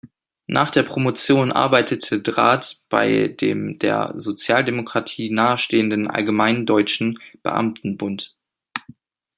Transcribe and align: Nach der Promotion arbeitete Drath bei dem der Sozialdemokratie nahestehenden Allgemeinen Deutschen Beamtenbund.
Nach 0.47 0.71
der 0.71 0.81
Promotion 0.81 1.51
arbeitete 1.51 2.23
Drath 2.23 2.81
bei 2.89 3.27
dem 3.27 3.77
der 3.77 4.13
Sozialdemokratie 4.15 5.29
nahestehenden 5.29 6.07
Allgemeinen 6.09 6.65
Deutschen 6.65 7.19
Beamtenbund. 7.43 8.35